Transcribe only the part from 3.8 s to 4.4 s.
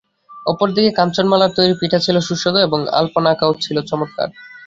চমৎকার।